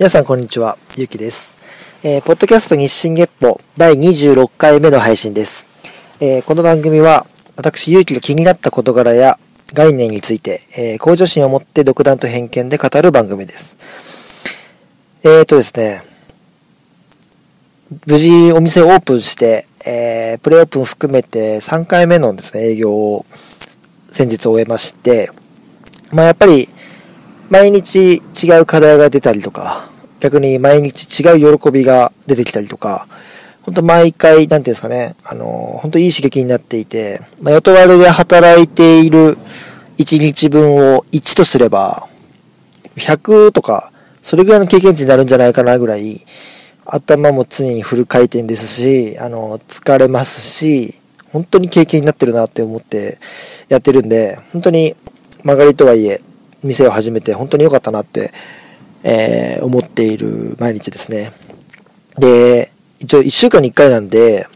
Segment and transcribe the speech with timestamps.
[0.00, 1.58] 皆さんこんにちは、ゆうきです。
[2.02, 5.68] えー、ポッドキャスト日進月歩第26回目の配信です。
[6.20, 9.38] えー、この番組は、私、ゆうきが気になった事柄や
[9.74, 13.76] 概念について、えー、向上心を持って独断と偏見で語る番組です。
[15.22, 16.02] えーとですね、
[18.06, 23.26] 無事お店をオープンして、えー、プレオープン含めて3回目のですね、営業を
[24.10, 25.30] 先日終えまして、
[26.10, 26.70] まあやっぱり、
[27.50, 29.88] 毎日違う課題が出たりとか、
[30.20, 33.08] 逆に毎日違う喜びが出てきたりとか、
[33.62, 39.36] 本当毎回、なんていうんですかね、あの、本当いい刺激になっていて、まあ、雇われで働いている
[39.98, 42.06] 1日分を1とすれば、
[42.96, 46.24] 100とか、それぐらいの経験値になるんじゃないかなぐらい、
[46.86, 50.94] 頭も常にフル回転ですし、あの、疲れますし、
[51.32, 53.18] 本当に経験になってるなって思って
[53.68, 54.94] やってるんで、本当に
[55.42, 56.20] 曲がりとはいえ、
[56.62, 58.32] 店を始めて本当に良かったなって、
[59.02, 61.32] えー、思っている毎日ですね。
[62.18, 64.46] で、一応1週間に1回なんで、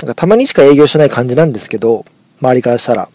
[0.00, 2.04] なんかたまにしか営業してない感じなんですけど、
[2.40, 3.08] 周りからしたら。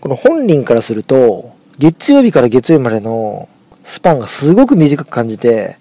[0.00, 3.48] この本人からすると、月曜日から月曜日までの
[3.82, 5.78] スパンがすごく短く感じて、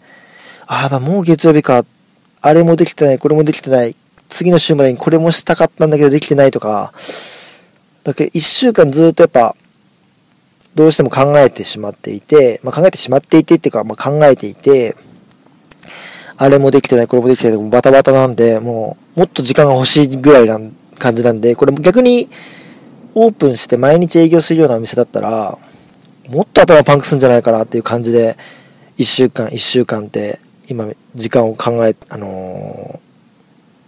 [0.68, 1.86] ああ、もう月曜日か、
[2.42, 3.96] あれもできてない、これもできてない、
[4.30, 6.94] 次の週までにこれもしたかったんだけどできてないとか、
[8.04, 9.56] だけ1週間ずっとやっぱ
[10.76, 14.96] どうしても考えてしまっていて、まあ、考えてしまっていてっていうか、まあ、考えていて、
[16.38, 20.60] あれもできてない、これもできてない、バタバタなんで、もう、もっと時間が欲しいぐらいな
[21.00, 22.30] 感じなんで、これも逆に、
[23.14, 25.58] オープンして毎日営業するようなお店だったら、
[26.28, 28.36] もっと頭パンクするんじゃないかなっていう感じで、
[28.98, 33.00] 1週間、1週間って、今、時間を考え、あの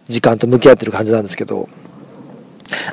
[0.07, 1.67] ー、時間と向き合ってる感じなんですけど、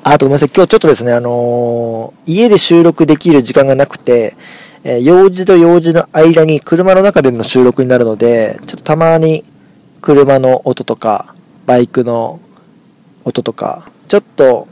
[0.02, 4.36] あとごめんなさい、今日ちょっとですね、あのー、家で収録できる時間がなくて、
[4.84, 9.44] えー、用事と用事の間に車の中での収録になるので、ちょっとたまに
[10.00, 11.34] 車の音とか、
[11.66, 12.40] バイクの
[13.24, 14.68] 音とか、ちょっと、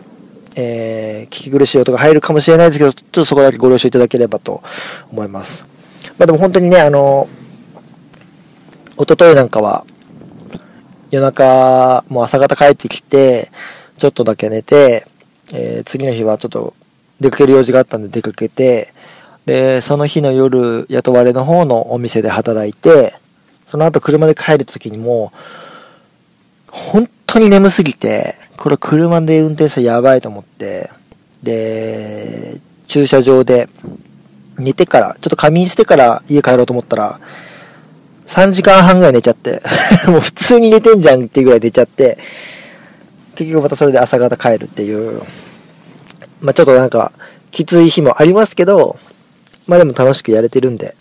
[0.55, 4.63] えー、聞き苦しい音が入るかもしれないですけど、ちょっとそこだけご了承いただければと
[5.11, 5.67] 思います。
[6.19, 9.87] まあでも本当にね、あのー、一昨日なんかは、
[11.11, 13.51] 夜中、もう朝方帰ってきて、
[14.03, 15.07] ちょっとだけ寝て、
[15.53, 16.75] えー、次の日はちょっと
[17.21, 18.93] 出かける用事があったんで出かけて、
[19.47, 23.15] で、その日の夜、雇われの方のお店で働いて、
[23.69, 25.33] その後車で帰る時にも、
[26.67, 30.91] 本当に眠すぎて、これ車で運転したらやばいと思って、
[31.45, 33.69] で、駐車場で
[34.59, 37.21] 寝てから、ちょっと仮眠してから家帰ろうと思ったら、
[38.27, 39.63] 3時間半ぐらい寝ちゃって、
[40.11, 42.19] もう普通に寝てんじゃんっていうぐらい寝ちゃって、
[43.35, 45.23] 結局またそれで朝方帰るっていう、
[46.41, 47.13] まあちょっとなんか、
[47.51, 48.99] きつい日もありますけど、
[49.67, 50.95] まあでも楽しくやれてるんで、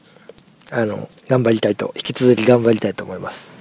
[0.69, 3.57] あの、頑張りたいと、引き続き頑張りたいと思います。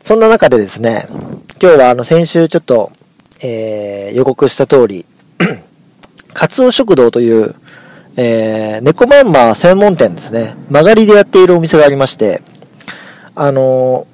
[0.00, 1.06] そんな中でですね、
[1.60, 2.92] 今日はあの先週ちょっと、
[3.40, 5.04] えー、予告した通り、
[6.34, 7.54] カツオ食堂という、
[8.16, 12.42] えー、猫まんま専門店ですね、曲がりでやっているお店がありまして、
[13.34, 14.06] あの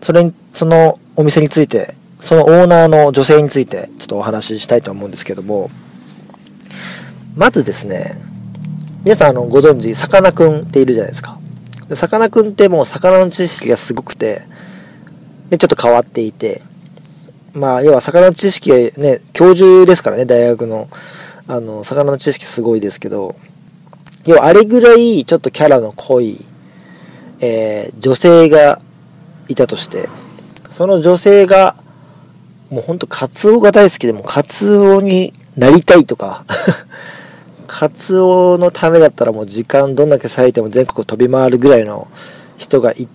[0.00, 5.70] ー、それに、そのお店についてそのオーナーの女性についてちょっとお話ししたいと思うんですけども、
[7.36, 8.20] まずですね、
[9.04, 11.38] 皆さんあのご存知、さかなクンっているじゃないですか。
[11.94, 14.42] さかなクンってもう魚の知識がすごくて、
[15.48, 16.62] で、ちょっと変わっていて、
[17.54, 20.88] まあ、要は魚の知識ね、教授ですからね、大学の。
[21.46, 23.34] あの、魚の知識すごいですけど、
[24.26, 26.44] 要はあれぐらいちょっとキャラの濃い、
[27.40, 28.78] えー、女性が
[29.48, 30.10] いたとして、
[30.70, 31.74] その女性が
[32.70, 36.44] もうほんとカツオが大好きでもカツオになりたいとか
[37.66, 42.08] カツオのためだったらもう時間どんだけ割いても全国飛び回るぐらいの
[42.56, 43.08] 人がい、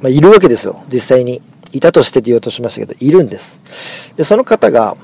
[0.00, 1.42] まあ、いるわけですよ、実際に。
[1.72, 4.14] いたとしてって言おうとしましたけど、いるんです。
[4.16, 4.96] で、その方が、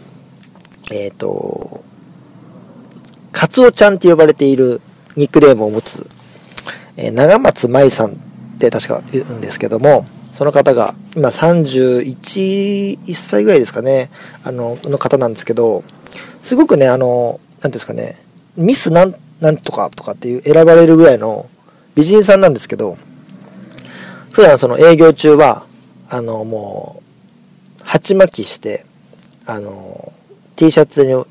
[0.90, 1.82] えっ、ー、と、
[3.32, 4.80] カツオちゃんって呼ばれている
[5.16, 6.06] ニックネームを持つ、
[6.96, 8.14] えー、長松舞さんっ
[8.58, 14.10] て確か言うんですけども、その方が、今31、1歳ぐらいですかね、
[14.44, 15.84] あの、の方なんですけど、
[16.42, 18.18] すごくね、あの、なんですかね、
[18.56, 21.48] ミスなん、なんとかとかっていう選ばれるぐらいの
[21.94, 22.96] 美人さんなんですけど、
[24.32, 25.66] 普段その営業中は、
[26.08, 27.02] あの、も
[27.80, 28.86] う、鉢巻きして、
[29.44, 30.12] あの、
[30.56, 31.26] T シャツ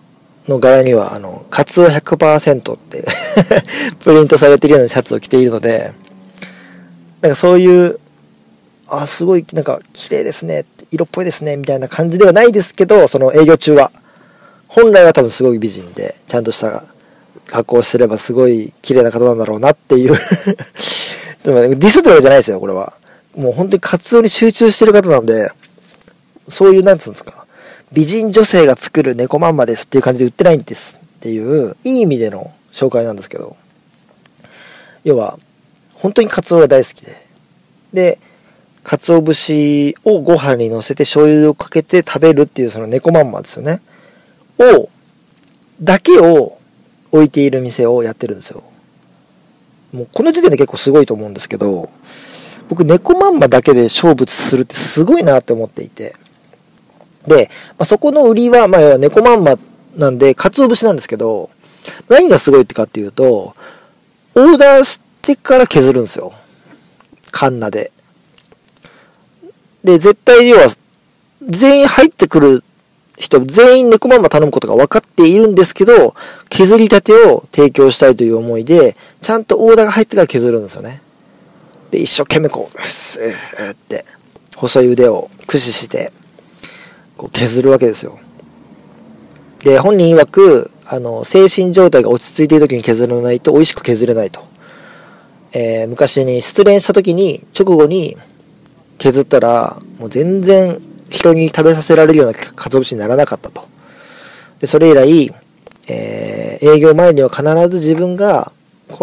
[0.47, 3.07] の柄には、あの、カツオ100%って
[4.03, 5.91] プリントされているようなシャツを着ているので、
[7.21, 7.99] なんかそういう
[8.93, 13.89] あ、すごい、なんか、綺麗ですね、色っぽいですね、みたいな感じではないですけど、その営業中は。
[14.67, 16.83] 本来は多分すごい美人で、ちゃんとした
[17.47, 20.17] 格好をすればすごい綺麗な方なんだろうなっていう。
[21.43, 22.93] でも、ね、ディスってるわけじゃないですよ、これは。
[23.33, 25.51] もう本当に活動に集中してる方なんで、
[26.49, 27.45] そういう、なんつうんですか、
[27.93, 33.55] 美人女性が作る猫まんまですっていう感じで売ってないんですっていう、いい意味での紹介なんですけど、
[35.05, 35.39] 要は、
[35.93, 37.15] 本当にカツオが大好きで、
[37.93, 38.19] で、
[38.83, 43.81] 鰹節をご飯に乗せて醤油をかけて食べるっていうその猫まんまですよね。
[44.59, 44.89] を、
[45.81, 46.57] だけを
[47.11, 48.63] 置いている店をやってるんですよ。
[49.93, 51.89] もうこの時点で結構すごいと思うんですけど、
[52.69, 56.15] 僕猫まんまだけで勝負するってすごいなって思っていて。
[57.27, 59.57] で、まあ、そこの売りは、まあ、猫まんま
[59.95, 61.49] なんで、鰹節なんですけど、
[62.07, 63.55] 何がすごいってかっていうと、
[64.35, 66.33] オーダーしてから削るんですよ。
[67.31, 67.91] カンナで。
[69.83, 70.69] で、絶対要は、
[71.47, 72.63] 全員入ってくる
[73.17, 76.15] 人、全員猫まんま頼むことが分かっているんですけど、
[76.49, 81.01] 削りたてを提供したいという思いで、ちゃんとオーダーが入ってから削るんですよね。
[81.91, 84.05] で、一生懸命こう、うっすーって、
[84.55, 86.11] 細い腕を駆使して、
[87.17, 88.19] こう削るわけですよ。
[89.63, 94.41] で、本人曰く、あの、精神状態が落ち着いている時に削らないと美味しく削れないと。
[95.53, 98.17] えー、昔に失恋した時に、直後に
[99.01, 103.67] 削ったら、もう全然人に食べさせられるような鰹節にならなかったと。
[104.59, 105.35] で、それ以来、
[105.87, 108.51] えー、営業前には必ず自分が、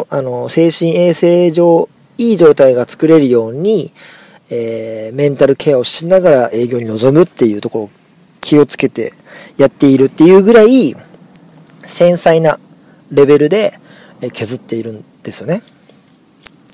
[0.09, 3.93] あの、精神衛生上、いい状態が作れるように、
[4.50, 7.91] えー、メンタルケアをしながら営業に臨むっていうところを
[8.41, 9.12] 気をつけて
[9.56, 10.94] やっているっていうぐらい、
[11.85, 12.61] 繊細な
[13.11, 13.81] レベルで
[14.33, 15.62] 削っているんですよね。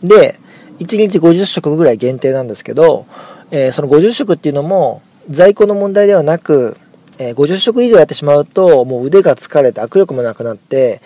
[0.02, 0.38] で、
[0.78, 3.06] 1日50食ぐらい限定なんですけど、
[3.50, 6.76] えー、その50食っていうのも、在庫の問題ではなく、
[7.18, 11.00] えー、50食以上やってしまうと、もう腕が疲れて握力もなくなって、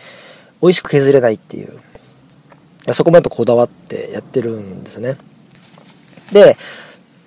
[0.63, 1.79] 美味しく削れないっていう。
[2.93, 5.17] そこもやっぱこだわってやってるんですね。
[6.33, 6.57] で、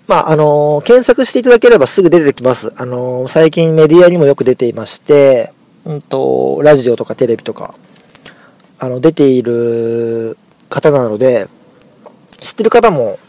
[0.08, 2.74] まあ、あのー、検索していただければすぐ出てきます。
[2.76, 5.54] あのー、最近メディアにもよく出ていまして、
[5.86, 7.76] うんと、ラジオとかテレビとか、
[8.80, 10.38] あの、出ている
[10.70, 11.48] 方なので、
[12.42, 13.20] 知ってる方も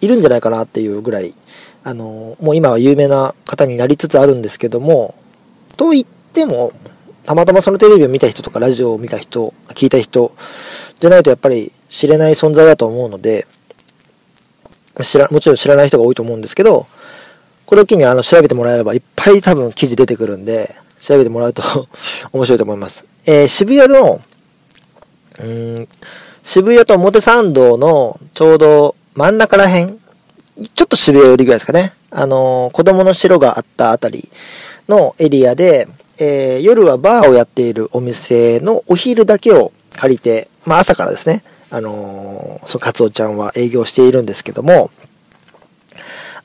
[0.00, 1.34] いるんじゃないかなっていうぐらい、
[1.84, 5.14] あの、もう今は有名な方になりつつあるんですけども、
[5.76, 6.72] と言っても、
[7.24, 10.32] たまたまそのテレビを見た人とかラジオを見た人、聞いた人
[10.98, 13.46] じゃないとやっぱり知れない存在だと思うので、
[15.02, 16.86] 知ら、もちろん知らない人が多いと思うんですけど、
[17.64, 21.62] これを機にあの調べてもらえればいっぱい多分記事出てくるんで、調べてもらうと
[22.32, 23.04] 面白いと思います。
[23.24, 24.20] えー、渋谷の、
[25.38, 25.88] うん、
[26.42, 29.98] 渋谷と表参道のちょうど真ん中ら辺
[30.74, 31.92] ちょっと渋谷寄りぐらいですかね。
[32.10, 34.28] あのー、子供の城があったあたり
[34.88, 44.90] のエリアで、えー、夜はバーをやっているお店のお昼だけを借りて、まあ朝からですね、あのー、そのカツオちゃんは営業しているんですけども、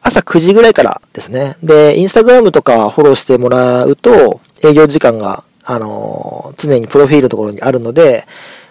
[0.01, 1.57] 朝9時ぐらいからですね。
[1.61, 8.25] で、インスタグラムとかフォローしてもらうと、営業時間が、あのー、常にプロフィールのところにあるので、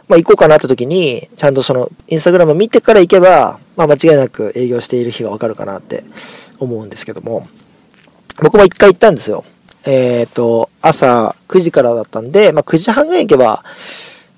[0.08, 6.04] まあ、行こうかなって時に、ちゃんとその、インスタグラム見てから行けば、まあ、間違いなく営業している日がわかるかなって
[6.58, 7.48] 思うんですけども、
[8.40, 9.44] 僕も一回行ったんですよ。
[9.84, 13.62] えっ、ー、と、朝9時からだったんで、まあ、9時半ぐらい行けば、ま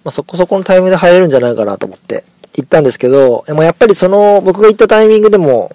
[0.07, 5.75] あ、そこそこのタイムで入れるんじゃないかなと思って行ったんですけど、もやっぱりその、僕が行ったタイミングでも、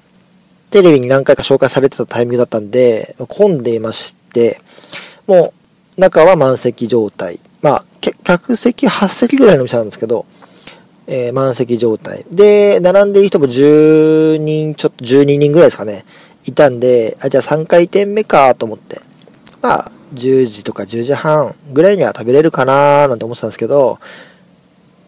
[0.69, 4.59] テレビに何回か紹介されてたタイミングだったんで、混んでいまして、
[5.27, 5.53] も
[5.97, 7.39] う、中は満席状態。
[7.63, 10.25] まあ、客席8席ぐらいの店なんですけど、
[11.07, 12.25] えー、満席状態。
[12.29, 16.03] で、並んでいる人も10人、ちょっと12人ぐらいですかね、
[16.45, 18.99] いたんで、あ、じゃあ3回転目かと思って、
[19.61, 23.97] まあ、10時とか10時半ぐらいには食べれるかななんて思ってたんですけど、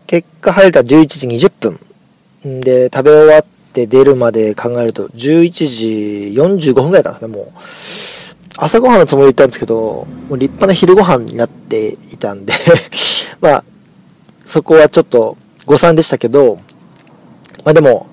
[0.08, 2.62] 結果入れたら11時20分。
[2.62, 8.25] で、食べ終わって出るまで考えると、11時45分ぐらいだったんですね、もう。
[8.58, 12.54] 朝ごはんのつもりで行ったんですけど、もう立派な昼ご飯になっていたんで
[13.42, 13.64] まあ、
[14.46, 16.60] そこはちょっと誤算でしたけど、
[17.64, 18.08] まあでも、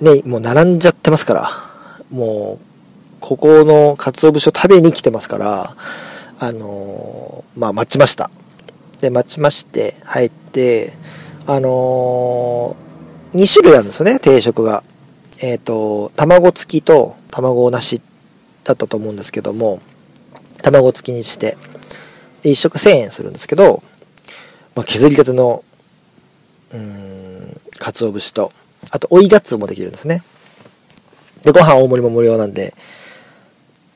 [0.00, 1.50] ね、もう並んじゃってますから、
[2.10, 2.66] もう、
[3.20, 5.76] ここの鰹節を食べに来てますから、
[6.38, 8.30] あのー、まあ待ちました。
[9.00, 10.92] で、待ちまして、入って、
[11.46, 14.82] あのー、2種類あるんですよね、定食が。
[15.38, 18.00] えっ、ー、と、卵付きと卵なし
[18.66, 19.80] だったと思うんですけども、
[20.62, 21.56] 卵付きにして、
[22.42, 23.82] で、1食1000円するんですけど、
[24.74, 25.64] まあ、削りたての、
[26.72, 28.52] うん、鰹節と、
[28.90, 30.22] あと、追いガツもできるんですね。
[31.42, 32.74] で、ご飯大盛りも無料なんで、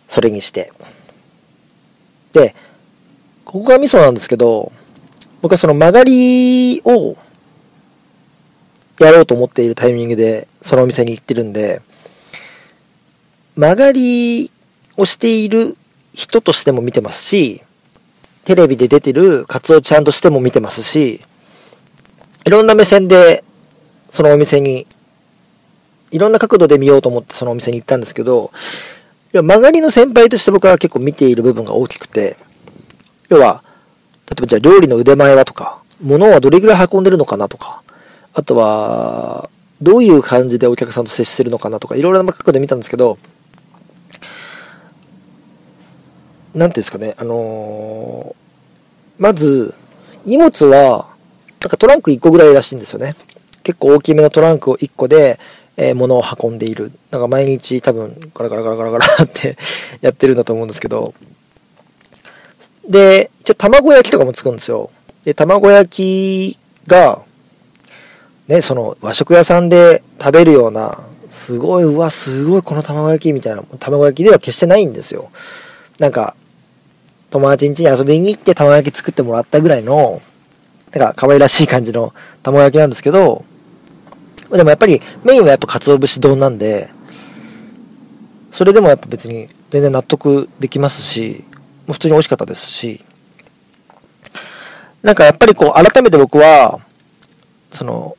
[0.09, 0.73] それにして。
[2.33, 2.55] で、
[3.45, 4.73] ここが味噌なんですけど、
[5.43, 7.17] 僕はその曲がりを、
[9.01, 11.81] やろうと思っているタイミングでそのお店に行ってるんで、
[13.57, 14.51] 曲がり
[15.01, 15.77] をしている
[16.13, 17.63] 人としても見てますし、
[18.45, 21.21] テレビで出てるカツオちゃんとしても見てますし、
[22.45, 23.45] いろんな目線で
[24.11, 24.87] そのお店に、
[26.11, 28.51] いろんな角度で見ようと思ってそのお店に行ったんですけど、
[29.33, 32.37] 要は曲がりの先輩として僕は結構見ている部分が大きくて、
[33.29, 33.63] 要は、
[34.29, 37.83] 例えばじゃあ料理の腕前はとか、物はどれぐらい運んでるのかなとか、
[38.35, 39.49] あとは、
[39.81, 43.19] どういう感じでお客さんと接してるのかなとか、いろいろな角度で見たんですけど、
[46.55, 49.75] なんていうんですかね、あのー、まず、
[50.25, 51.09] 荷物は、
[51.61, 53.15] なんかトランク1個ぐらいらしいんですよね。
[53.63, 55.39] 結構大きめのトランクを1個で、
[55.77, 56.93] えー、物を運んでいる。
[57.11, 59.57] なんか毎日多分ガラガラガラガラガラって
[60.01, 61.15] やってるんだと思うんですけど。
[62.89, 64.91] で、一応卵焼きとかも作るんですよ。
[65.25, 67.23] で、卵焼きが、
[68.49, 70.99] ね、その和食屋さんで食べるような、
[71.31, 75.31] すごい、うわ、すごいこの卵焼きみたいな、卵焼きでは決してないんですよ。
[75.99, 76.35] なんか、
[77.31, 80.21] 友達ん家に遊びに行って卵焼き作ってもらったぐらいの、
[80.93, 83.45] なんか可愛らしい感じの卵焼きなんですけど、
[84.51, 86.91] でもやっぱりメインはやっぱ鰹節丼なんで、
[88.51, 91.45] それでもやっぱ別に全然納得できますし、
[91.87, 93.05] もう普通に美味しかったですし、
[95.03, 96.81] なんかやっぱりこう改めて僕は、
[97.71, 98.17] その、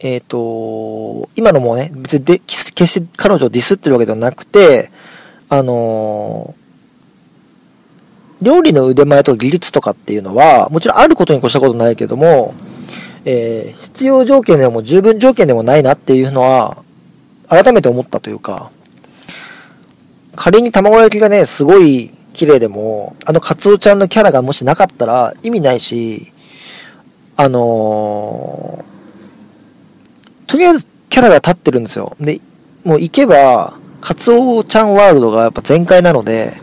[0.00, 4.90] えっ、ー、と、今のもね、別にで決して彼女をディスってるわけではなくて、
[5.48, 6.54] あの
[8.42, 12.54] 料理の腕前とか技術とかっていうのは、もちろんあることに越したことないけども、
[13.24, 16.76] えー、必要条件でも十分条件でもないなっていうのは、
[17.48, 18.70] 改めて思ったというか、
[20.34, 26.32] 仮に卵焼きがね、すごい綺麗でも、あのカツオちゃんのキャラがもしなかったら意味ないし、
[27.36, 32.16] あのー、とりあえずキャラが立ってるんですよ。
[32.18, 32.40] で、
[32.84, 36.54] もう行けば、カツオちゃんワールドがやっぱ全開なので、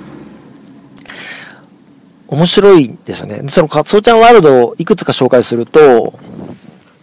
[2.30, 3.50] 面白いんですよね。
[3.50, 6.14] そのカツオちゃんワールドをいくつか紹介すると、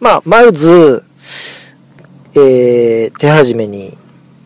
[0.01, 1.03] まあ、まず、
[2.35, 3.97] えー、手始めに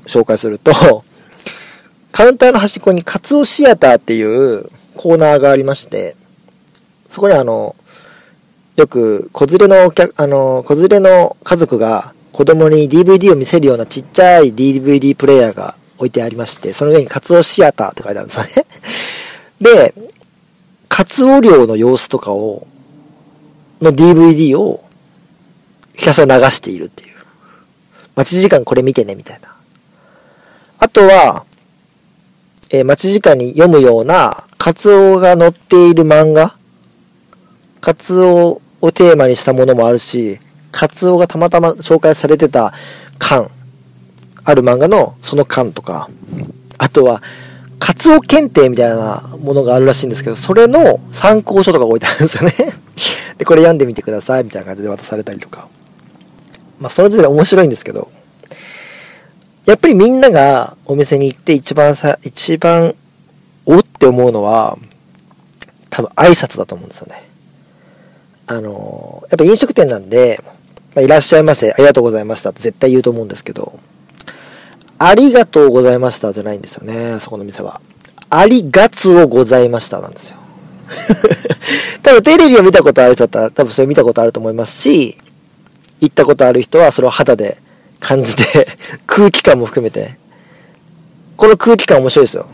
[0.06, 0.72] 紹介すると、
[2.12, 6.16] カウンターの端っこにカツオシアターっていうコーナーがありまして、
[7.10, 7.76] そこにあの、
[8.76, 18.66] よく子連れのお客、あの、子連れの家族が子供に DVD を見せるようなちっちゃい DVD プレイヤーが置いてありまして、その上にカツオシアターって書いてあるんですよね。
[19.60, 19.94] で、
[20.90, 22.66] カツオ漁の様子とかを、
[23.80, 24.84] の DVD を
[25.94, 27.14] ひたすら流しているっていう。
[28.16, 29.54] 待ち時間これ見てね、みたいな。
[30.78, 31.46] あとは、
[32.70, 36.56] えー、待ち時間に読むような、カツオが載っている漫画
[37.80, 40.38] カツオをテーマにしたものもあるし、
[40.72, 42.74] カツオがたまたま紹介されてた
[43.18, 43.48] 巻、
[44.42, 46.10] ある漫画のその巻とか、
[46.78, 47.22] あとは、
[47.90, 52.54] カツオ検定みたいなものがあるらしいんですけど、それの参考書とか置いてあるんですよね
[53.36, 55.66] で、これ読んでみてください、みたいな感じで渡されたりとか。
[56.78, 58.08] まあ、その時点で面白いんですけど、
[59.66, 62.94] やっぱりみんながお店に行って一番さ、一番、
[63.66, 64.78] おって思うのは、
[65.90, 67.24] 多分挨拶だと思うんですよね。
[68.46, 70.40] あの、やっぱ飲食店なんで、
[70.94, 73.80] まあ、いらっしゃいませ、ありがとうございましたって絶対言うと思うんですけど、
[75.02, 77.80] ありがとうございましたじゃないんですよね、そこの店は。
[78.28, 80.36] ありがつをございましたなんですよ。
[82.04, 85.16] 多分テレビを見たことある人だったら多分それ見たことあると思いますし、
[86.02, 87.56] 行ったことある人はそれを肌で
[87.98, 88.68] 感じて
[89.06, 90.16] 空気感も含めて、
[91.38, 92.46] この空気感面白いですよ。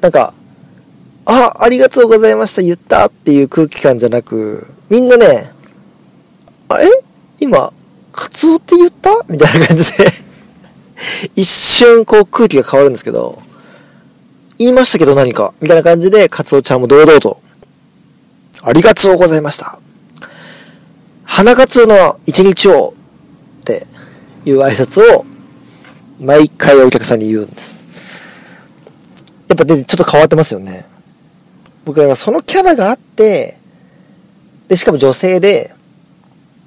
[0.00, 0.32] なんか、
[1.26, 5.52] あ、ありがとうございました、言ったっていう空気感じゃなく、みんなね、
[6.70, 6.86] あ、え？
[7.40, 7.74] 今、
[8.12, 9.10] カツオって言った？
[9.28, 10.27] みたいな感じで
[11.36, 13.40] 一瞬こう空気が変わるんですけど、
[14.58, 17.40] 言いましたけど何か、みたいな感じで、カツオちゃんも堂々と、
[18.62, 19.78] ありがとうございました。
[21.24, 22.94] 花カツオの一日を、
[23.60, 23.86] って
[24.44, 25.24] いう挨拶を、
[26.20, 27.84] 毎回お客さんに言うんです。
[29.46, 30.86] やっぱで、ちょっと変わってますよね。
[31.84, 33.58] 僕はそのキャラがあって、
[34.66, 35.72] で、しかも女性で、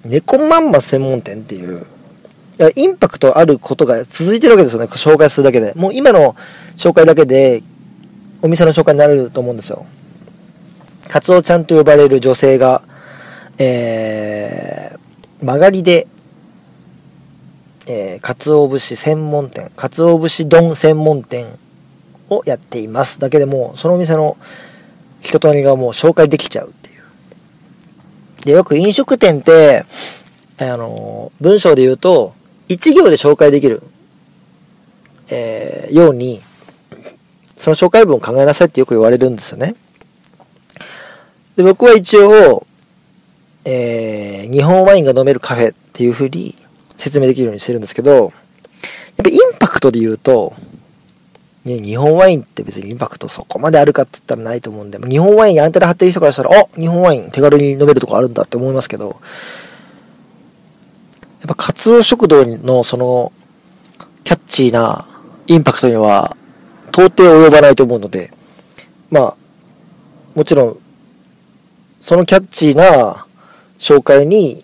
[0.06, 1.86] 猫まんま専門店っていう、
[2.76, 4.86] インパクトあることが続いてるわけですよね。
[4.88, 5.74] 紹介するだけで。
[5.76, 6.36] もう今の
[6.78, 7.64] 紹介だけで、
[8.42, 9.86] お店の紹介になると思うんですよ。
[11.08, 12.82] カツオちゃんと呼ばれる女性が、
[13.58, 16.08] えー、曲がりで、
[17.88, 21.48] えー、かつお節専門店、かつお節丼専門店
[22.30, 23.20] をやっています。
[23.20, 24.38] だけでもそのお店の
[25.22, 27.04] 人となりがもう紹介できちゃうっていう。
[28.46, 29.86] で、よく飲食店って、
[30.58, 32.34] あの、文章で言うと、
[32.72, 33.84] 一行で紹介できる、
[35.30, 36.40] えー、ように、
[37.58, 39.76] その紹介文を考えなさいってよく言われるんですよね。
[41.58, 42.66] で、僕は一応、
[43.66, 46.56] えー、日本ワインが飲めるカフェっていう風に
[46.96, 48.32] 説明できるようにしてるんですけど、やっ
[49.22, 50.54] ぱインパクトで言うと、
[51.66, 59.20] ね、日本ワインって別にインパクトそこまであるかって言ったらないと思うんで、日本ワインにアンテナ張ってる人からしたら、あ日本ワイン手軽に飲めるとこあるんだって思いますけど、
[61.42, 63.32] やっぱカツオ食堂のその、
[64.24, 65.06] キャッチーな
[65.48, 66.38] インパクトには、
[66.90, 68.32] 到底及ばないと思うので、
[69.10, 69.36] まあ、
[70.36, 70.78] もちろん、
[72.00, 73.26] そのキャッチーな
[73.80, 74.64] 紹介に、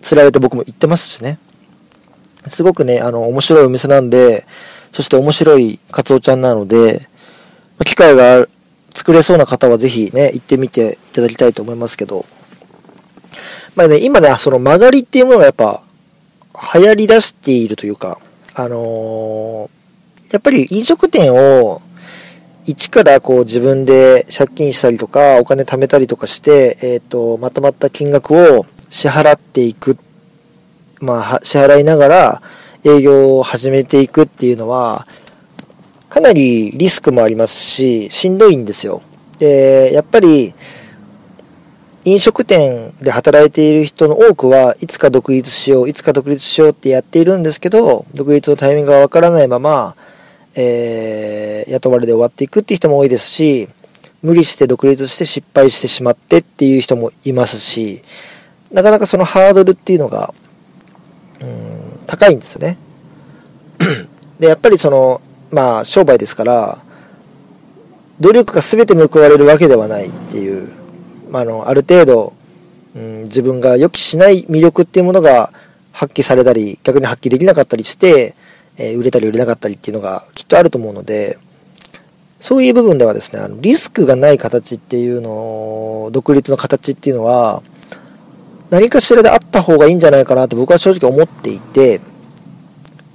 [0.00, 1.38] 釣られて僕も行ってますしね。
[2.48, 4.46] すごくね、あの、面白いお店なんで、
[4.90, 7.08] そして面白いカツオちゃんなので、
[7.84, 8.46] 機会が
[8.94, 12.24] 作れそうな方はぜひね、行ってみていただきたいと思いますけど、
[13.74, 15.82] まあね、今ね、その曲がりっていうものがやっぱ
[16.74, 18.18] 流行り出しているというか、
[18.54, 21.82] あのー、やっぱり飲食店を
[22.64, 29.98] 一からこう自分で借金したりとか、お金貯めたりとかして、えっ、ー、と、まとまった金額を支払っていく、
[31.00, 32.42] まあ、支払いながら
[32.84, 35.06] 営業を始めていくっていうのは、
[36.08, 39.02] かなりリスクもありますし、しんどいんですよ。
[39.38, 40.54] で、やっぱり、
[42.04, 49.94] 飲食店で働いている人の多くはいつか独立しよう、いつか独立しようってやっているんですけど、独立のタイミングがわからないまま、
[50.54, 53.68] えー、雇われで終わっていくっていう人も多いですし、
[54.22, 58.02] 無理して独立して失敗してしまってっていう人もいますし、
[58.72, 60.34] なかなかそのハードルっていうのが、
[61.40, 62.78] うん、高いんですよね。
[64.40, 65.20] で、やっぱりその、
[65.52, 66.78] まあ、商売ですから、
[68.18, 70.81] 努力が全て報われるわけではないっていう、
[71.32, 72.34] まあ、あの、ある程度、
[72.94, 75.50] うん、自分が予期しない魅力っていうものが
[75.90, 78.34] 発揮されたり、逆に発揮できなかったりして、
[78.76, 81.38] え売れたり売れなかったりっていうのがきっとあると思うので、
[82.38, 87.62] そういう部分ではですね、あのリスクがない形っていうの、独立の形っていうのは、
[88.68, 92.02] 何かしらであった方がいいんじゃないかなって僕は正直思っていて、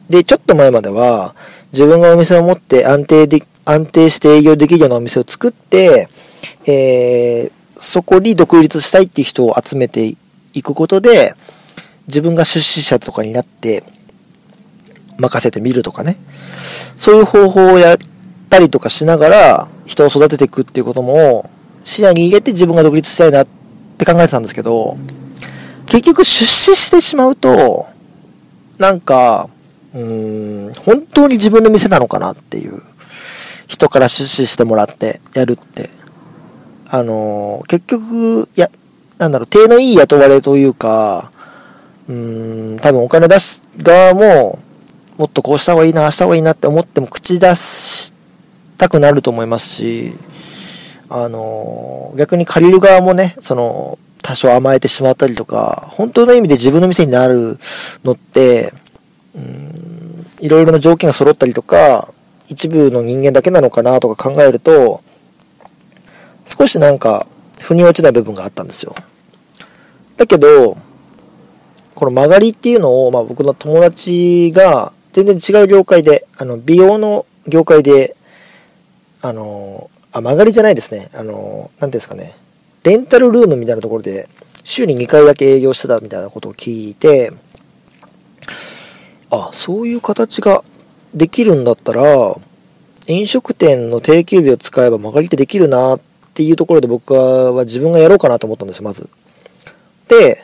[0.10, 1.36] で、ちょっと前までは、
[1.72, 6.08] 自分がお店を持って安定で、安定して営業できるようなお店を作って、
[6.66, 10.16] えー、そこに独立したいっていう人を集めて
[10.54, 11.36] いくことで、
[12.08, 13.84] 自分が出資者とかになって、
[15.18, 16.16] 任せてみるとかね。
[16.98, 17.98] そういう方法をやっ
[18.50, 21.50] たりとかしながら、人を育てていくっていうことも
[21.84, 23.48] 視野に入れて自分が独立したいなっ
[23.98, 24.98] て考えてたんですけど、
[25.86, 27.88] 結局出資してしまうと、
[28.78, 29.50] なんか、
[29.94, 32.82] うーん、本当に自分の店なのかなっていう。
[33.68, 35.90] 人から出資してもらってやるって。
[36.90, 38.70] あの結局、や、
[39.18, 41.32] なんだろう、手のいい雇われというか、
[42.08, 44.60] うーん、多分お金出す側も、
[45.18, 48.14] もっとこうした方がいいな、ああした方がいいなって思っても口出し
[48.78, 50.14] たくなると思いますし、
[51.10, 57.58] あの、逆に借りる側もね、その、多少甘えてしまったりとか、本当の意味で自分の店になる
[58.04, 58.74] のって、
[59.36, 62.10] うん、いろいろな条件が揃ったりとか、
[62.48, 65.02] 一部の人間だけなのかなとか考えると、
[66.48, 67.28] 少しなんか、
[67.60, 68.96] 腑に落ちない部分があったんですよ。
[70.16, 70.78] だけど、
[71.94, 78.16] この曲がりっていうのを、まあ僕の友達が、全然違う業界で、あの、美容の業界で、
[79.22, 81.10] あの、あ、曲がりじゃないですね。
[81.14, 82.36] あの、なんですかね。
[82.84, 84.30] レンタルルームみたいなところで、
[84.64, 87.34] 週に2回だけ営業してたみたいなことを聞いて、
[89.30, 90.64] あ、そういう形が
[91.14, 92.36] できるんだったら、
[93.08, 96.00] 飲食店の定休日を使えば曲がりってできるなっ
[96.38, 99.10] ていうところで僕は自分がやろうかなと思ったんですよ、まず。
[100.08, 100.38] で、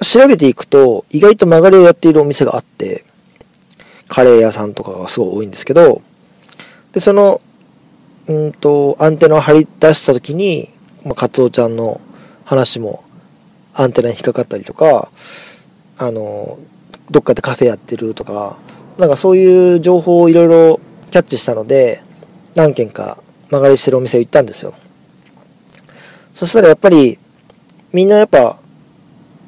[0.00, 3.04] 調べていくと、意外と曲がりをやっているお店があって、
[4.06, 6.02] カレー屋さんとかがすごい多いんですけど、
[6.92, 7.40] で、その、
[8.28, 10.68] うんと、アンテナを張り出した時に、
[11.04, 12.00] まあ、カツオちゃんの
[12.44, 13.02] 話も
[13.74, 15.10] アンテナに引っかかったりとか、
[15.98, 16.58] あの、
[17.10, 18.56] どっかでカフェやってるとか、
[18.98, 22.00] なんかそういう情報をいろいろキャッチしたので、
[22.54, 23.18] 何軒か
[23.50, 24.74] 曲がりしてるお店行ったんですよ。
[26.34, 27.18] そしたらやっぱり、
[27.92, 28.58] みんなやっぱ、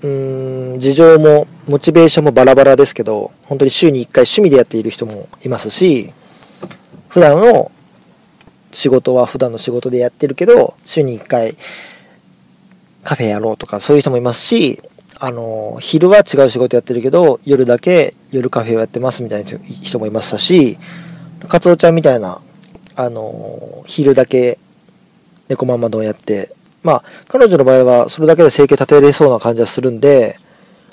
[0.03, 6.13] うーん、事情も、モチベーションもバラバラですけど、本当に週に1回趣味でやっている人もいますし、
[7.09, 7.71] 普段の
[8.73, 11.57] 仕事は普段の仕事でやってるけど、週に1回
[13.03, 14.83] カフェやろうとかそういう人もいますし、
[15.19, 19.51] あの、昼は違う仕事やってるけど、夜だけ夜カフェをやってますみたいな
[19.83, 20.79] 人もいましたし、
[21.49, 22.41] カツオちゃんみたいな、
[22.99, 24.59] あの、昼だけ
[25.49, 30.37] 猫ママ丼やって、まあ、彼女の場合はそれだけで生計立てれそうな感じはするんで、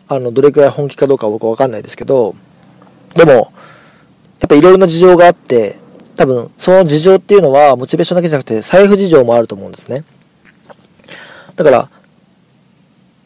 [0.07, 2.35] あの、どれくらい本気かどうかは僕はわかんないですけど、
[3.15, 3.31] でも、
[4.39, 5.77] やっぱいろいろな事情があって、
[6.15, 10.03] 多分、その事情っていうのは、モチベーションだけじゃなくて、財布事情もあると思うんですね。
[11.55, 11.89] だから、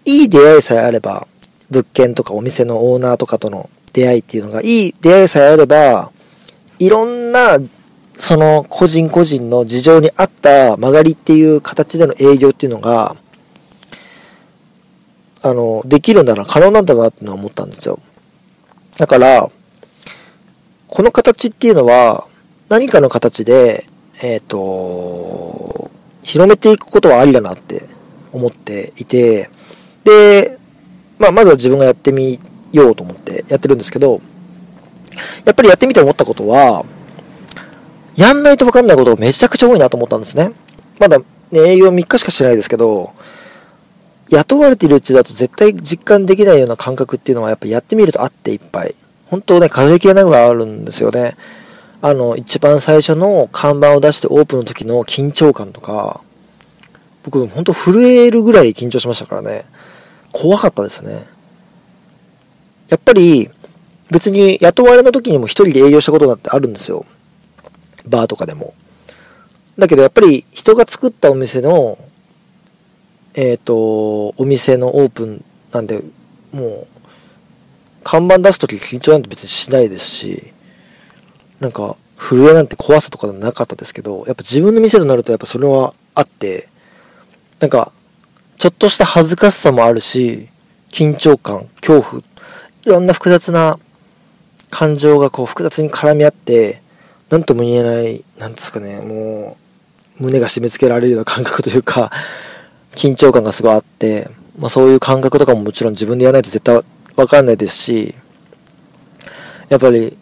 [0.05, 1.27] いい出会いさえあれば、
[1.69, 6.13] 物件とかお店のオーナーとかとの出会いっていうのが、いい出会いさえあれば、
[6.79, 7.59] いろんな、
[8.19, 13.15] その個人個人の事情に合った曲がりっていう形での営業っていうのが、
[15.41, 17.97] あの、できるんだな、可能なんだなってのは思ったんですよ。
[18.97, 19.49] だから、
[20.87, 22.27] この形っていうのは、
[22.67, 23.85] 何かの形で、
[24.21, 25.89] えっ、ー、と、
[26.21, 27.83] 広めていくことはありだなって
[28.33, 29.49] 思っていて、
[30.03, 30.57] で、
[31.17, 32.37] まあ、まずは自分がやってみ
[32.73, 34.21] ようと思ってやってるんですけど、
[35.45, 36.83] やっぱりやってみて思ったことは、
[38.19, 40.51] やんないとわかんないことがめちゃくちゃ多いなと思ったんですね。
[40.99, 43.13] まだね、営業3日しかしてないですけど、
[44.29, 48.95] 雇われているうちだと絶対実感できないような感覚っていうのはやっぱやってみるとあっていっぱい。
[49.27, 51.37] 本当ね、数えきれないぐらいあるんですよね。
[52.01, 56.21] あの、一番最初の看板を出してオープンの時の緊張感とか、
[57.23, 59.63] 僕本当震えるぐらい緊張しましたからね。
[60.31, 61.25] 怖かったですね。
[62.89, 63.49] やっぱり、
[64.11, 67.05] 別に雇われの時にも一人で営業したことだってあるんですよ。
[68.09, 68.73] バーとかでも。
[69.77, 71.97] だけどやっぱり人が作ったお店の
[73.35, 76.01] えっ、ー、と、お店のオープンなんで、
[76.51, 76.87] もう、
[78.03, 80.53] 看板出すとき緊張なんて別にしないですし、
[81.59, 86.67] なんか、震えなんて怖さとかなかったですけど、やっぱ自分の店となるとやっぱそれはあって、
[87.59, 87.91] なんか、
[88.57, 90.49] ちょっとした恥ずかしさもあるし、
[90.89, 92.25] 緊張感、恐怖、い
[92.89, 93.79] ろんな複雑な
[94.69, 96.81] 感情がこう複雑に絡み合って、
[97.29, 99.57] なんとも言えない、なんですかね、も
[100.19, 102.11] う、胸が締め付けられるような感覚というか、
[102.95, 106.81] 緊張感がすごいあって、まあそういう感覚とかももちろん自分でやらないと絶対
[107.15, 108.15] わかんないですし、
[109.69, 110.17] やっぱり、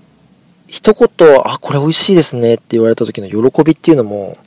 [0.67, 4.37] 一言、あ、これ美味しいですねって言われた時の喜びっていうのも、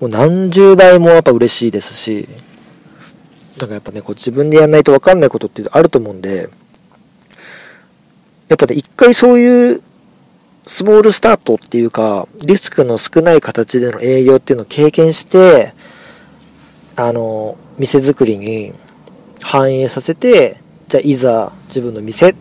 [0.00, 2.28] もう何十倍もやっぱ嬉しいですし、
[3.58, 6.50] なんかやっぱね、こう自分でやらないとわかんないことってあると思うんで、
[8.48, 9.82] やっぱね、一回そういう
[10.64, 15.74] スモールスタートっていうか、リスクの少ない形での営業っていうのを経験して、
[16.94, 18.72] あの、店作りに
[19.40, 22.36] 反映させて、じゃあいざ自分の店、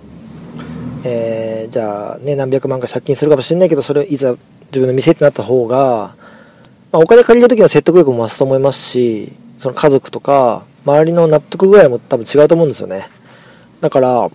[1.04, 4.36] えー、じゃあね、何百万か借金するかもしれないけど、それをいざ
[4.68, 6.16] 自分の店ってなった方が、
[6.92, 13.08] まあ、お金借りる時の説得力も増すと思いますし、その家族とか、周りの納得具合も多分違うと思うんですよね。
[13.80, 14.30] だから、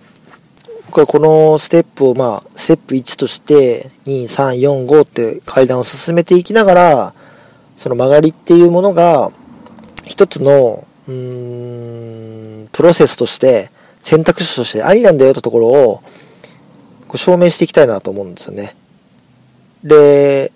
[0.87, 7.13] 僕はこのステップを、まあ、ステップ1として、2、3、4、5って階段を進めていきながら、
[7.75, 9.31] その曲がりっていうものが、
[10.05, 13.69] 一つの、うーん、プロセスとして、
[14.01, 16.01] 選択肢としてありなんだよってところを、
[17.07, 18.73] こう証明していきたいなと思うんですよね。
[19.83, 20.53] で、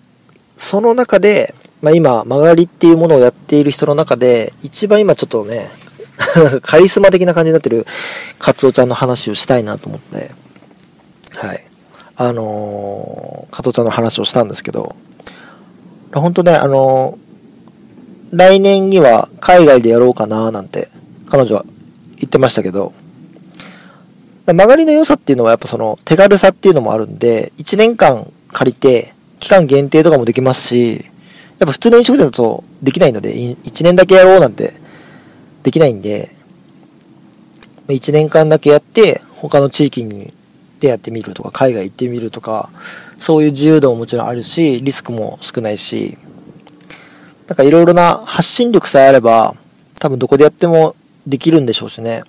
[0.55, 5.69] その中で、まあ、今、曲がりっていうものをやっている人の中で、一番今ちょっとね、
[6.61, 7.85] カリスマ的な感じになってる、
[8.39, 10.31] カツオちゃんの話をしたいなと思って、
[11.35, 11.65] はい。
[12.15, 14.95] あのー、カツオちゃんの話をしたんですけど、
[16.13, 17.31] 本当ね、あのー
[18.31, 20.87] 来年には海外でやろうかななんて
[21.29, 21.65] 彼女は
[22.15, 22.93] 言ってましたけど、
[24.45, 31.05] 曲がりの良さっていうのはやっぱその手軽さっていうのもあるんで、1年間借りて期間限定とかもできますし、
[31.59, 34.73] やっぱ普通の飲食店だとできないので、1年だけやろうなんて
[35.63, 36.29] できないんで、
[37.87, 40.33] 1年間だけやって他の地域に
[40.79, 42.69] でやってみるとか、海外行ってみるとか、
[43.17, 46.17] そういう自由度ももちろんあるし、リスクも少ないし、
[47.47, 49.55] なんかいろいろな発信力さえあれば、
[49.99, 50.95] 多分どこでやっても
[51.27, 52.23] できるんでしょうしね。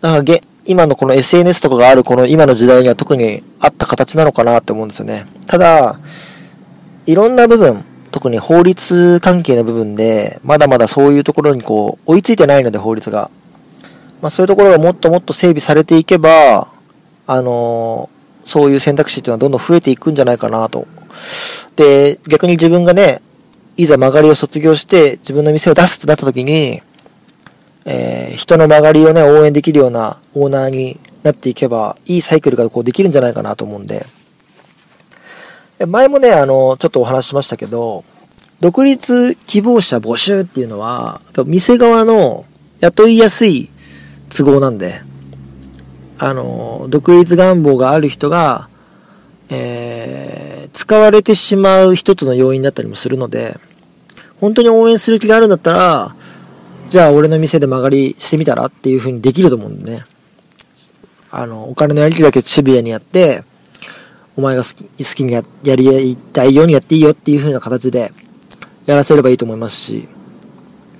[0.00, 5.26] だかげ、今のこの SNS とかがあるこの今の時代には特にあった形なのかなって思うんですよね。
[5.46, 5.98] ただ、
[7.06, 7.84] いろんな部分、
[8.16, 13.30] 特に法律関係の部分で、まだまだそういうところにこう、追いついてないので法律が。
[14.22, 16.66] まあそういうところがもっともっと整備されていけば、
[17.26, 20.86] あのー、そういう選択肢っていうのはどんどん増えていくんじゃないかなと。
[21.76, 23.20] で、逆に自分がね、
[23.76, 26.80] いざ曲がりを卒業して自分の店を出すってなった時に、
[27.84, 34.06] えー、人の曲がりをね、応援できるようなオーナーになっていけば、いいサイクルがこうできるんじゃないかなと思うんで。
[35.84, 38.04] 前もね、あの、ちょっとお話ししましたけど、
[38.60, 42.46] 独立希望者募集っていうのは、店側の
[42.80, 43.68] 雇いやすい
[44.30, 45.02] 都合なんで、
[46.18, 48.68] あの、独立願望がある人が、
[49.50, 53.58] えー、使われてしまう一つの要因だったりもするので、
[54.40, 56.16] 本当に応援する気があるんだったら、
[56.88, 60.04] じゃあ俺の店で曲がりしてみたらっていう風にできると思うんでね。
[61.30, 63.44] あの、お金のやり取りだけシビアにやって、
[64.36, 68.12] お前が好き好きにややりたいようにやっていいよっていう風な形で
[68.84, 70.08] やらせればいいと思いますし、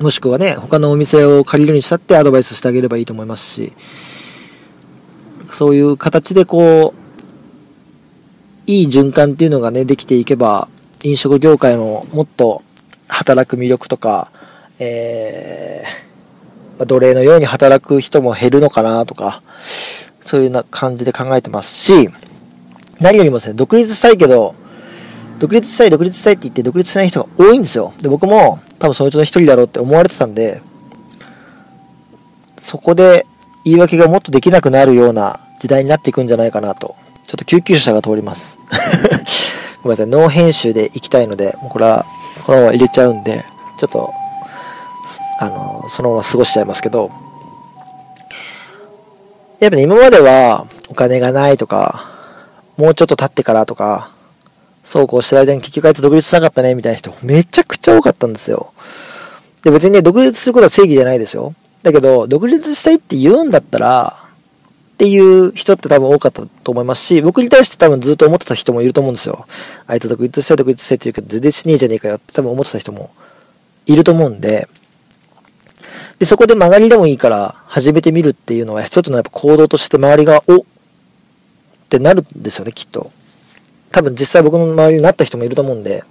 [0.00, 3.72] もしくはね、他のお店を借りるにしたってアドバイスしてあげればいいと思いますし、
[5.52, 10.68] そういう形でこう、いい循環っていうのがね、できていけば、
[11.02, 12.62] 飲食業界のもっと
[13.08, 14.30] 働く魅力とか、
[14.78, 19.42] えー、奴隷のように働く人も減るのかなとか、
[20.20, 22.10] そういうな感じで考えてますし、
[23.00, 24.54] 何よりもですね、独立したいけど、
[25.38, 27.92] 独立したい、独立したいって言って独立しない人が多いんですよ。
[28.00, 30.62] で、僕も多分そのうちの一人だろうって思われてたんで、
[32.56, 33.26] そこで
[33.64, 36.96] 言い訳がもっとできなくなるような時代になっていくんじゃないかなと。
[37.26, 38.58] ちょっと救急車が通ります。
[39.82, 42.06] ごめんなさい、ノー編集で行きたいので、もうこれは、
[42.44, 43.44] このまま入れちゃうんで、
[43.78, 44.12] ちょっと、
[45.40, 47.10] あの、そのまま過ごしちゃいますけど、
[49.58, 52.15] やっぱね、今まではお金がないとか、
[52.76, 54.10] もうちょっと経ってからとか、
[54.84, 58.72] そうこうしてる間に結局あいつ独立しなかったね、みたいな人めちゃくちゃ多かったんですよ。
[59.62, 61.54] で、別にね、独立することは正義じゃないですよ。
[61.82, 64.16] だけど、独立したいって言うんだったら、
[64.94, 69.46] っていう人って多分多かったと思いますし、僕に対して多分ずっと思ってた人もいると思うんですよ。
[69.86, 73.10] あいつ独立したい独立したいって言うけど全然しねえじゃねえかよって多分思ってた人も
[73.84, 74.68] いると思うんで、
[76.18, 80.64] で、そこで曲がりでもいいから始めてみるっていうのは、一つのやっぱ行動として周りが、お
[81.86, 83.10] ってなるんですよね、きっと。
[83.92, 86.04] 多分実際僕の周りになった人もいると思うんで、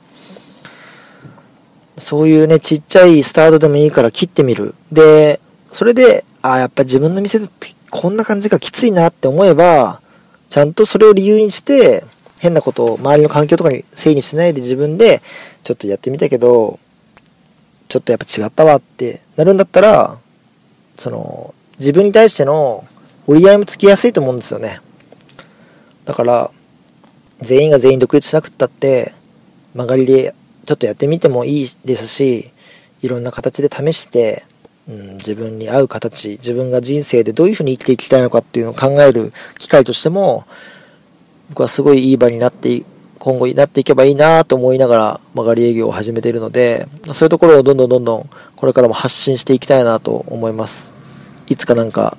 [1.97, 4.73] そういうね、ちっちゃいスタートでもいいから切ってみる。
[4.91, 10.01] で、それで、ああ、やっぱ自分の店ってこんな感じがきついなって思えば、
[10.49, 12.03] ちゃんとそれを理由にして、
[12.39, 15.21] 変なことを周りの環境とかにせいにしないで自分で、
[15.63, 16.79] ちょっとやってみたけど、
[17.88, 20.17] ちょっとやっぱ違ったわってなるんだったら、
[20.97, 22.85] その、自分に対しての
[23.27, 24.79] 折り合いもつきやすいと思うんですよね。
[26.06, 26.52] だから、
[27.41, 29.13] 全員が全員独立しなくったって、
[29.74, 30.34] 曲がりで
[30.65, 32.52] ちょっとやってみてもいいですし、
[33.02, 34.44] いろんな形で試して、
[34.88, 40.46] うん、自分に合う形、自分が人生でどういうふうに生きていきたいのかっていうのを考える機会としても、
[41.50, 42.84] 僕はすごいいい場になって
[43.20, 50.94] 今後になっていけばいいなと思いながら曲がり営業を始めているので、そういうところをどんどんどんどんこれからも発信していきたいなと思います。
[51.48, 52.18] いつかなんか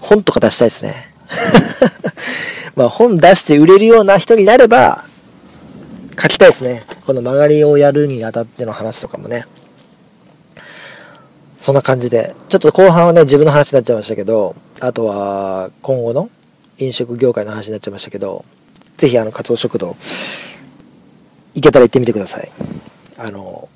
[0.00, 1.08] 本とか出したいですね。
[2.76, 5.04] まあ本出して売れるような人になれば
[6.20, 6.84] 書きたいですね。
[7.06, 9.44] この曲がりをやるにあたっての話とかもね。
[11.56, 12.34] そんな感じで。
[12.48, 16.28] ちょっと後半はね、自分の話になっちゃいましたけど、あとは今後の
[16.78, 18.44] 飲食業界の話になっちゃいましたけど、
[18.96, 19.96] ぜひあの、カツオ食堂、
[21.54, 22.50] 行けたら行ってみてください。
[23.16, 23.68] あの、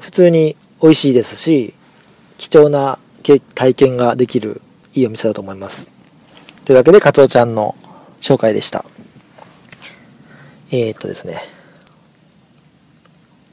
[0.00, 1.74] 普通に美味しいですし、
[2.38, 2.98] 貴重な
[3.54, 4.60] 体験ができる
[4.92, 5.90] いいお店だと思います。
[6.64, 7.76] というわけで、カツオちゃんの
[8.20, 8.84] 紹介でした。
[10.70, 11.40] えー、っとですね。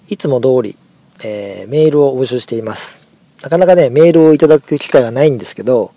[0.10, 0.78] いつも通り、
[1.23, 3.08] えー、メールを募集しています。
[3.41, 5.91] なかなかね、メールをいただく機会がないんですけど、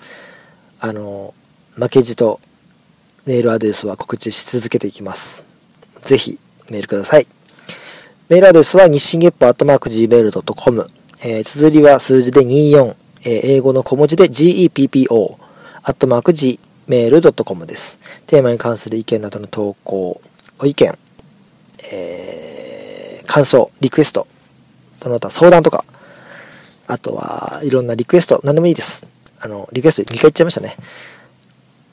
[0.81, 1.35] あの、
[1.75, 2.41] 負けじと
[3.25, 5.49] メールアドレスは告知し続けていきます。
[6.03, 6.39] ぜひ、
[6.71, 7.27] メールください。
[8.29, 10.87] メールアドレスは日進月歩アットマーク gmail.com。
[11.25, 15.37] えー、綴りは数字で24、えー、英語の小文字で GEPPO、
[15.83, 17.99] アットマーク G gmail.com です。
[18.27, 20.21] テーマに関する意見などの投稿、
[20.59, 20.99] ご意見、
[21.93, 24.27] えー、感想、リクエスト、
[24.93, 25.85] その他相談とか、
[26.87, 29.07] あとはいろんなリクエスト、何でもいいです。
[29.41, 30.77] あの、リクエスト2回言っちゃいましたね。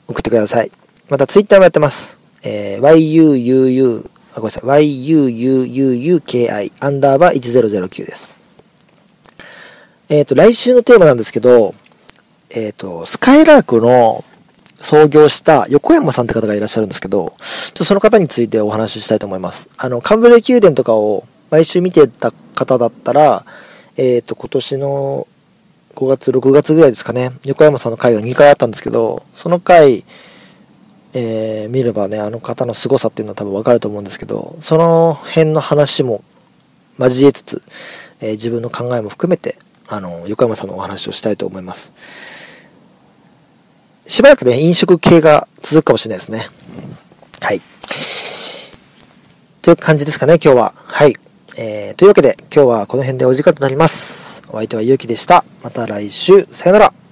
[0.06, 0.70] 送ってください。
[1.08, 2.18] またツイッターもやってます。
[2.42, 5.08] えー、yuuu あ、ごめんなさい。
[5.08, 8.34] yuuuuki アンダーバー1009です。
[10.08, 11.74] えっ、ー、と、来週のテーマなんですけど、
[12.50, 14.24] えっ、ー、と、スカイラークの
[14.84, 17.32] 創業した横山さんって方がいらっしゃるんですけど、
[17.72, 19.70] ちょその方についてお話ししたいと思います。
[19.78, 23.46] あの、カンブレ宮殿とかを毎週見てた方だったら、
[23.96, 25.26] えっ、ー、と、今年の
[25.94, 30.04] 5月、6月ぐらいですかね、横山さんの回が2回あったんですけど、その回、
[31.14, 36.22] えー、見ればね、あの方の凄さっていうのは多分わかると思うんですけど、その辺の話も
[36.98, 37.62] 交えつつ、
[38.20, 39.56] えー、自分の考えも含めて、
[39.88, 41.94] あの、横山さんのお話をしたいと思います。
[44.06, 46.46] しばらくね、飲食系が続くかもしれないですね。
[47.40, 47.60] はい。
[49.62, 50.74] という感じですかね、今日は。
[50.76, 51.14] はい。
[51.56, 54.42] えー、というわけで、今日はこの辺でお時間となります。
[54.48, 55.44] お相手はゆうきでした。
[55.62, 57.03] また来週、さよなら。